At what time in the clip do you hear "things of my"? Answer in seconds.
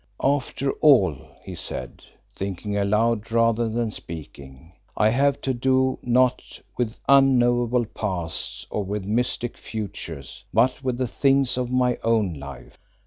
11.07-11.99